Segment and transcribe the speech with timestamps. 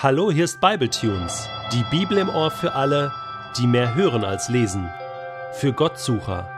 [0.00, 3.10] Hallo, hier ist Bibletunes, die Bibel im Ohr für alle,
[3.58, 4.88] die mehr hören als lesen,
[5.54, 6.48] für Gottsucher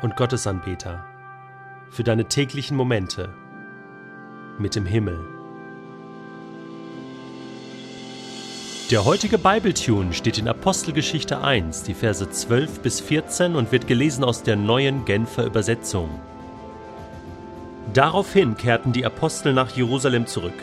[0.00, 1.04] und Gottesanbeter,
[1.90, 3.34] für deine täglichen Momente
[4.58, 5.18] mit dem Himmel.
[8.90, 14.24] Der heutige Bibletune steht in Apostelgeschichte 1, die Verse 12 bis 14 und wird gelesen
[14.24, 16.08] aus der neuen Genfer Übersetzung.
[17.92, 20.54] Daraufhin kehrten die Apostel nach Jerusalem zurück.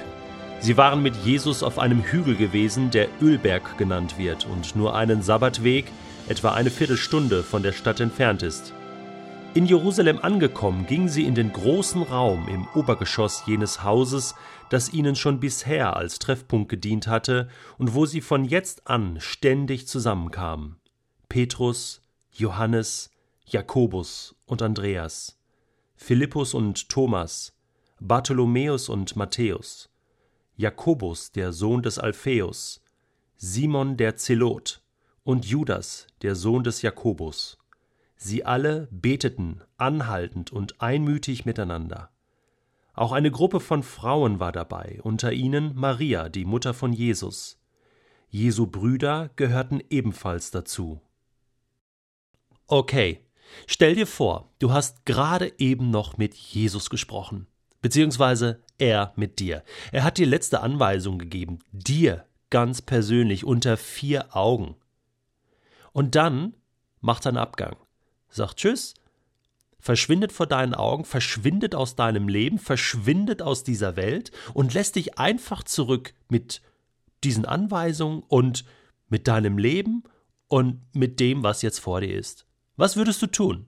[0.63, 5.21] Sie waren mit Jesus auf einem Hügel gewesen, der Ölberg genannt wird und nur einen
[5.21, 5.91] Sabbatweg,
[6.29, 8.73] etwa eine Viertelstunde von der Stadt entfernt ist.
[9.55, 14.35] In Jerusalem angekommen, gingen sie in den großen Raum im Obergeschoss jenes Hauses,
[14.69, 19.85] das ihnen schon bisher als Treffpunkt gedient hatte und wo sie von jetzt an ständig
[19.89, 20.77] zusammenkamen.
[21.27, 22.01] Petrus,
[22.31, 23.11] Johannes,
[23.45, 25.37] Jakobus und Andreas,
[25.97, 27.51] Philippus und Thomas,
[27.99, 29.89] Bartholomäus und Matthäus,
[30.55, 32.83] Jakobus, der Sohn des Alpheus,
[33.37, 34.83] Simon der Zelot
[35.23, 37.57] und Judas, der Sohn des Jakobus.
[38.15, 42.11] Sie alle beteten anhaltend und einmütig miteinander.
[42.93, 47.59] Auch eine Gruppe von Frauen war dabei, unter ihnen Maria, die Mutter von Jesus.
[48.29, 51.01] Jesu Brüder gehörten ebenfalls dazu.
[52.67, 53.25] Okay,
[53.65, 57.47] stell dir vor, du hast gerade eben noch mit Jesus gesprochen
[57.83, 59.63] beziehungsweise er mit dir.
[59.91, 64.75] Er hat dir letzte Anweisung gegeben, dir ganz persönlich unter vier Augen.
[65.93, 66.53] Und dann
[67.01, 67.77] macht er einen Abgang,
[68.29, 68.93] sagt Tschüss,
[69.79, 75.17] verschwindet vor deinen Augen, verschwindet aus deinem Leben, verschwindet aus dieser Welt und lässt dich
[75.17, 76.61] einfach zurück mit
[77.23, 78.65] diesen Anweisungen und
[79.07, 80.03] mit deinem Leben
[80.47, 82.45] und mit dem, was jetzt vor dir ist.
[82.75, 83.67] Was würdest du tun?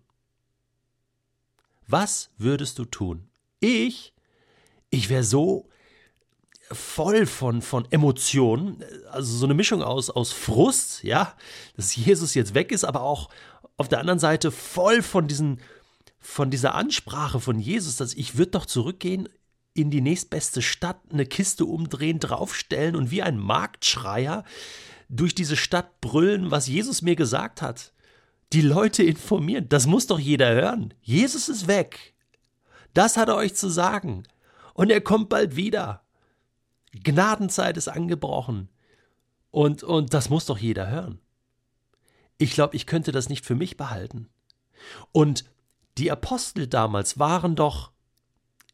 [1.88, 3.30] Was würdest du tun?
[3.60, 4.15] Ich,
[4.90, 5.70] ich wäre so
[6.72, 11.36] voll von, von Emotionen, also so eine Mischung aus, aus Frust, ja,
[11.76, 13.30] dass Jesus jetzt weg ist, aber auch
[13.78, 15.60] auf der anderen Seite voll von diesen,
[16.20, 19.30] von dieser Ansprache von Jesus, dass ich würde doch zurückgehen
[19.74, 24.46] in die nächstbeste Stadt, eine Kiste umdrehen, draufstellen und wie ein Marktschreier
[25.10, 27.92] durch diese Stadt brüllen, was Jesus mir gesagt hat.
[28.54, 30.94] Die Leute informieren, das muss doch jeder hören.
[31.02, 32.14] Jesus ist weg.
[32.94, 34.24] Das hat er euch zu sagen.
[34.76, 36.04] Und er kommt bald wieder.
[36.92, 38.70] Gnadenzeit ist angebrochen.
[39.50, 41.20] Und, und das muss doch jeder hören.
[42.38, 44.28] Ich glaube, ich könnte das nicht für mich behalten.
[45.14, 45.46] Und
[45.98, 47.94] die Apostel damals waren doch,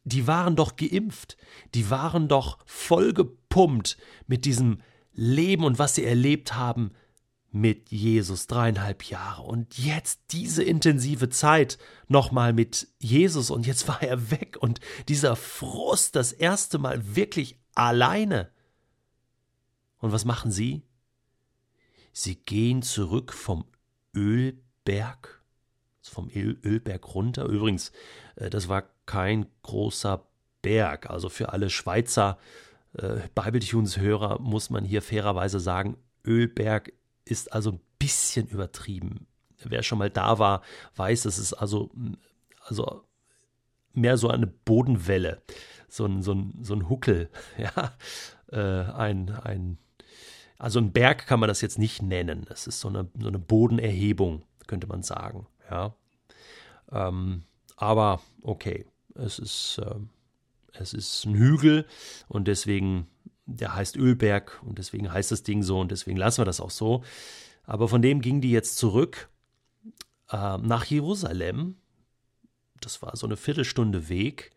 [0.02, 1.36] die waren doch geimpft,
[1.72, 3.96] die waren doch vollgepumpt
[4.26, 6.90] mit diesem Leben und was sie erlebt haben
[7.52, 14.02] mit Jesus dreieinhalb Jahre und jetzt diese intensive Zeit nochmal mit Jesus und jetzt war
[14.02, 18.50] er weg und dieser Frust das erste Mal wirklich alleine.
[19.98, 20.82] Und was machen sie?
[22.12, 23.64] Sie gehen zurück vom
[24.16, 25.42] Ölberg,
[26.02, 27.44] vom Ölberg runter.
[27.44, 27.92] Übrigens,
[28.36, 30.26] äh, das war kein großer
[30.62, 31.08] Berg.
[31.08, 32.38] Also für alle Schweizer
[32.94, 35.96] äh, Bibletunes-Hörer muss man hier fairerweise sagen,
[36.26, 36.92] Ölberg
[37.24, 39.26] ist also ein bisschen übertrieben.
[39.64, 40.62] Wer schon mal da war,
[40.96, 41.90] weiß, es ist also,
[42.64, 43.04] also
[43.92, 45.42] mehr so eine Bodenwelle,
[45.88, 47.94] so ein, so ein, so ein Huckel, ja,
[48.50, 49.78] äh, ein, ein,
[50.58, 52.46] also ein Berg kann man das jetzt nicht nennen.
[52.50, 55.94] Es ist so eine, so eine Bodenerhebung, könnte man sagen, ja.
[56.90, 57.44] Ähm,
[57.76, 59.94] aber okay, es ist, äh,
[60.72, 61.86] es ist ein Hügel
[62.28, 63.06] und deswegen
[63.46, 66.70] der heißt Ölberg und deswegen heißt das Ding so und deswegen lassen wir das auch
[66.70, 67.02] so.
[67.64, 69.28] Aber von dem gingen die jetzt zurück
[70.30, 71.76] äh, nach Jerusalem.
[72.80, 74.52] Das war so eine Viertelstunde Weg.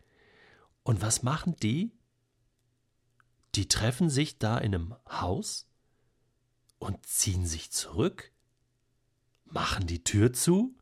[0.82, 1.92] Und was machen die?
[3.54, 5.66] Die treffen sich da in einem Haus
[6.78, 8.32] und ziehen sich zurück,
[9.44, 10.74] machen die Tür zu,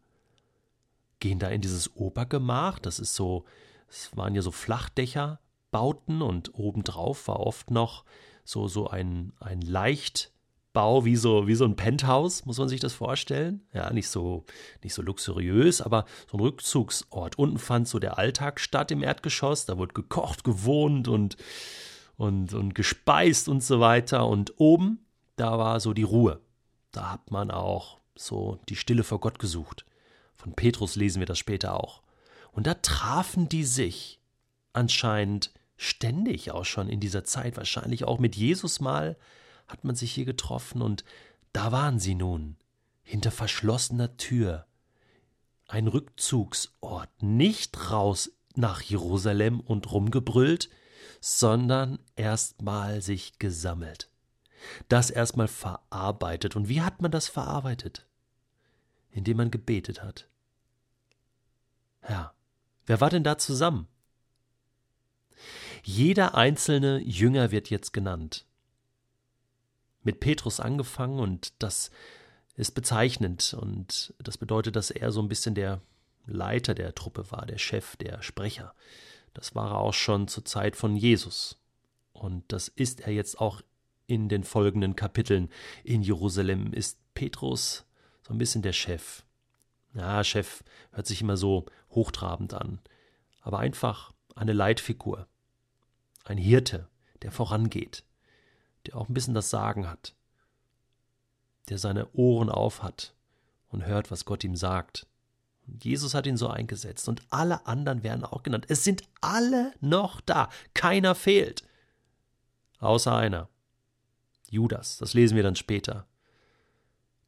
[1.20, 3.44] gehen da in dieses Obergemach, das ist so,
[3.88, 5.40] es waren ja so Flachdächer,
[5.74, 8.04] Bauten und obendrauf war oft noch
[8.44, 12.92] so, so ein, ein Leichtbau, wie so, wie so ein Penthouse, muss man sich das
[12.92, 13.66] vorstellen.
[13.72, 14.44] Ja, nicht so,
[14.84, 17.40] nicht so luxuriös, aber so ein Rückzugsort.
[17.40, 21.36] Unten fand so der Alltag statt im Erdgeschoss, da wurde gekocht, gewohnt und,
[22.16, 24.28] und, und gespeist und so weiter.
[24.28, 25.04] Und oben,
[25.34, 26.40] da war so die Ruhe.
[26.92, 29.86] Da hat man auch so die Stille vor Gott gesucht.
[30.36, 32.00] Von Petrus lesen wir das später auch.
[32.52, 34.20] Und da trafen die sich
[34.72, 39.16] anscheinend ständig auch schon in dieser Zeit, wahrscheinlich auch mit Jesus mal,
[39.66, 41.04] hat man sich hier getroffen und
[41.52, 42.56] da waren sie nun,
[43.02, 44.66] hinter verschlossener Tür.
[45.68, 50.68] Ein Rückzugsort, nicht raus nach Jerusalem und rumgebrüllt,
[51.20, 54.10] sondern erstmal sich gesammelt.
[54.88, 56.56] das erstmal verarbeitet.
[56.56, 58.06] Und wie hat man das verarbeitet?
[59.10, 60.28] Indem man gebetet hat.
[62.08, 62.34] Ja,
[62.86, 63.88] wer war denn da zusammen?
[65.86, 68.46] Jeder einzelne Jünger wird jetzt genannt.
[70.02, 71.90] Mit Petrus angefangen und das
[72.56, 75.82] ist bezeichnend und das bedeutet, dass er so ein bisschen der
[76.26, 78.74] Leiter der Truppe war, der Chef, der Sprecher.
[79.34, 81.58] Das war er auch schon zur Zeit von Jesus.
[82.14, 83.60] Und das ist er jetzt auch
[84.06, 85.50] in den folgenden Kapiteln.
[85.82, 87.84] In Jerusalem ist Petrus
[88.22, 89.22] so ein bisschen der Chef.
[89.92, 92.80] Ja, Chef hört sich immer so hochtrabend an,
[93.42, 95.28] aber einfach eine Leitfigur,
[96.24, 96.88] ein Hirte,
[97.22, 98.04] der vorangeht,
[98.86, 100.14] der auch ein bisschen das Sagen hat,
[101.68, 103.14] der seine Ohren auf hat
[103.68, 105.06] und hört, was Gott ihm sagt.
[105.66, 108.66] Jesus hat ihn so eingesetzt und alle anderen werden auch genannt.
[108.68, 111.64] Es sind alle noch da, keiner fehlt,
[112.78, 113.48] außer einer.
[114.50, 116.06] Judas, das lesen wir dann später.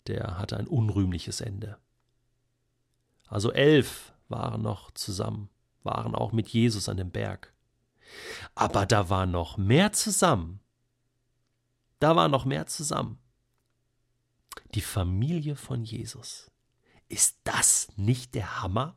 [0.07, 1.79] Der hatte ein unrühmliches Ende.
[3.27, 5.49] Also elf waren noch zusammen,
[5.83, 7.53] waren auch mit Jesus an dem Berg.
[8.55, 10.61] Aber da war noch mehr zusammen.
[11.99, 13.19] Da war noch mehr zusammen.
[14.75, 16.51] Die Familie von Jesus.
[17.09, 18.97] Ist das nicht der Hammer?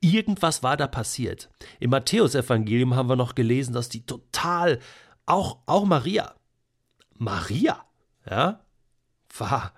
[0.00, 1.50] Irgendwas war da passiert.
[1.80, 4.80] Im Matthäusevangelium haben wir noch gelesen, dass die total,
[5.26, 6.34] auch, auch Maria,
[7.16, 7.84] Maria,
[8.28, 8.64] ja,
[9.36, 9.72] war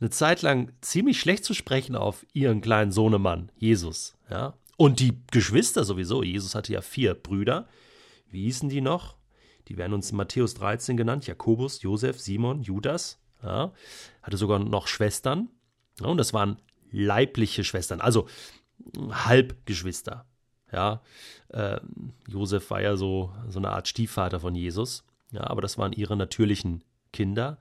[0.00, 4.54] eine Zeit lang ziemlich schlecht zu sprechen auf ihren kleinen Sohnemann, Jesus, ja.
[4.76, 6.22] Und die Geschwister sowieso.
[6.22, 7.68] Jesus hatte ja vier Brüder.
[8.30, 9.16] Wie hießen die noch?
[9.68, 13.18] Die werden uns in Matthäus 13 genannt: Jakobus, Josef, Simon, Judas.
[13.42, 13.72] Ja.
[14.22, 15.48] Hatte sogar noch Schwestern.
[16.00, 16.58] Ja, und das waren
[16.90, 18.28] leibliche Schwestern, also
[19.10, 20.26] Halbgeschwister.
[20.72, 21.02] Ja,
[21.48, 21.78] äh,
[22.28, 25.04] Josef war ja so, so eine Art Stiefvater von Jesus.
[25.30, 26.82] Ja, aber das waren ihre natürlichen
[27.12, 27.58] Kinder.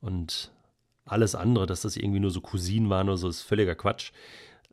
[0.00, 0.52] Und
[1.04, 4.12] alles andere, dass das irgendwie nur so Cousinen waren oder so, ist völliger Quatsch.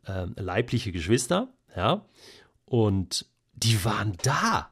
[0.04, 2.06] Äh, leibliche Geschwister, ja.
[2.64, 4.70] Und die waren da.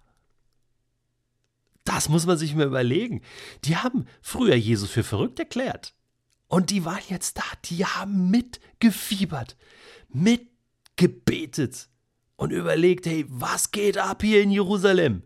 [1.85, 3.23] Das muss man sich mal überlegen.
[3.65, 5.95] Die haben früher Jesus für verrückt erklärt.
[6.47, 7.45] Und die waren jetzt da.
[7.65, 9.57] Die haben mitgefiebert,
[10.09, 11.89] mitgebetet
[12.37, 15.23] und überlegt, hey, was geht ab hier in Jerusalem?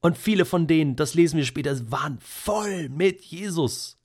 [0.00, 3.98] Und viele von denen, das lesen wir später, waren voll mit Jesus.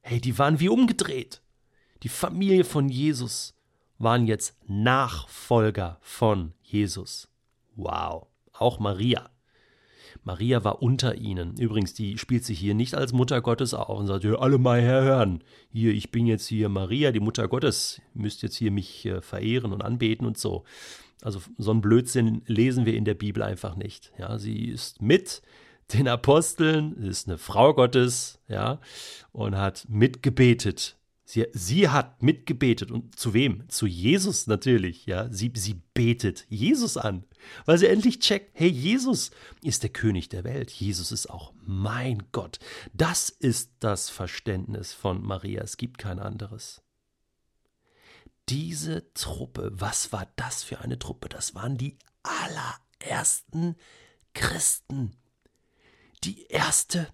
[0.00, 1.42] Hey, die waren wie umgedreht.
[2.02, 3.54] Die Familie von Jesus
[3.98, 7.28] waren jetzt Nachfolger von Jesus.
[7.76, 8.26] Wow.
[8.52, 9.30] Auch Maria.
[10.24, 11.56] Maria war unter ihnen.
[11.56, 14.80] Übrigens, die spielt sich hier nicht als Mutter Gottes auf und sagt, ja, alle mal
[14.80, 15.42] herhören.
[15.70, 18.00] Hier, ich bin jetzt hier Maria, die Mutter Gottes.
[18.14, 20.64] Ihr müsst jetzt hier mich äh, verehren und anbeten und so.
[21.22, 24.12] Also so einen Blödsinn lesen wir in der Bibel einfach nicht.
[24.18, 25.42] Ja, sie ist mit
[25.92, 28.78] den Aposteln, ist eine Frau Gottes, ja,
[29.32, 30.97] und hat mitgebetet.
[31.30, 33.68] Sie, sie hat mitgebetet und zu wem?
[33.68, 35.30] Zu Jesus natürlich, ja.
[35.30, 37.24] Sie, sie betet Jesus an,
[37.66, 39.30] weil sie endlich checkt, hey, Jesus
[39.60, 40.70] ist der König der Welt.
[40.70, 42.58] Jesus ist auch mein Gott.
[42.94, 45.60] Das ist das Verständnis von Maria.
[45.62, 46.82] Es gibt kein anderes
[48.48, 51.28] diese Truppe, was war das für eine Truppe?
[51.28, 53.76] Das waren die allerersten
[54.34, 55.16] Christen.
[56.24, 57.08] Die erste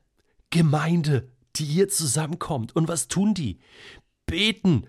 [0.51, 2.75] Gemeinde, die hier zusammenkommt.
[2.77, 3.59] Und was tun die?
[4.35, 4.89] Beten.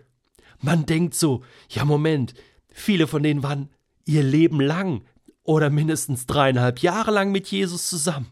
[0.60, 2.34] Man denkt so, ja Moment,
[2.68, 3.70] viele von denen waren
[4.06, 5.06] ihr Leben lang
[5.44, 8.32] oder mindestens dreieinhalb Jahre lang mit Jesus zusammen.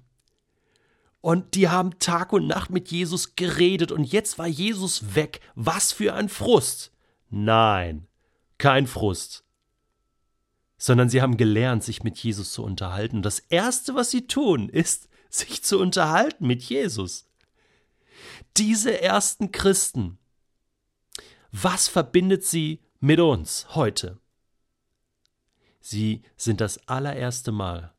[1.21, 5.39] Und die haben Tag und Nacht mit Jesus geredet und jetzt war Jesus weg.
[5.53, 6.91] Was für ein Frust.
[7.29, 8.07] Nein,
[8.57, 9.43] kein Frust,
[10.79, 13.21] sondern sie haben gelernt, sich mit Jesus zu unterhalten.
[13.21, 17.27] Das Erste, was sie tun, ist, sich zu unterhalten mit Jesus.
[18.57, 20.17] Diese ersten Christen,
[21.53, 24.19] was verbindet sie mit uns heute?
[25.79, 27.93] Sie sind das allererste Mal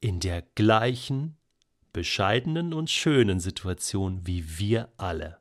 [0.00, 1.36] in der gleichen
[1.92, 5.38] bescheidenen und schönen Situation wie wir alle.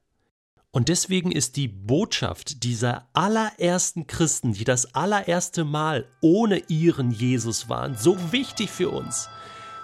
[0.69, 7.67] Und deswegen ist die Botschaft dieser allerersten Christen, die das allererste Mal ohne ihren Jesus
[7.67, 9.27] waren, so wichtig für uns.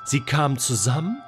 [0.03, 1.19] Sie kamen zusammen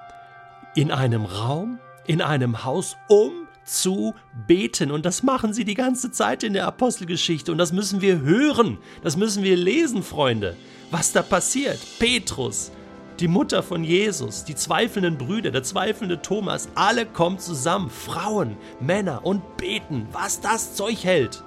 [0.75, 4.15] in einem Raum, in einem Haus, um zu
[4.47, 4.91] beten.
[4.91, 7.51] Und das machen sie die ganze Zeit in der Apostelgeschichte.
[7.51, 10.55] Und das müssen wir hören, das müssen wir lesen, Freunde,
[10.89, 11.79] was da passiert.
[12.00, 12.71] Petrus,
[13.19, 19.25] die Mutter von Jesus, die zweifelnden Brüder, der zweifelnde Thomas, alle kommen zusammen, Frauen, Männer
[19.25, 21.43] und beten, was das Zeug hält.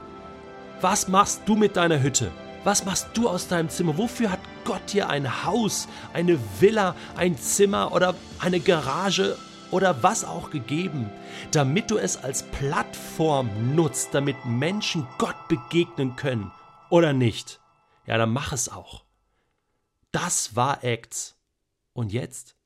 [0.80, 2.30] Was machst du mit deiner Hütte?
[2.64, 3.96] Was machst du aus deinem Zimmer?
[3.96, 9.36] Wofür hat Gott dir ein Haus, eine Villa, ein Zimmer oder eine Garage
[9.70, 11.10] oder was auch gegeben,
[11.52, 16.50] damit du es als Plattform nutzt, damit Menschen Gott begegnen können
[16.88, 17.60] oder nicht.
[18.06, 19.04] Ja, dann mach es auch.
[20.12, 21.36] Das war Acts.
[21.92, 22.56] Und jetzt?